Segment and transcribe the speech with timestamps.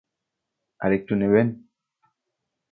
[0.81, 1.47] আর একটু নেবেন?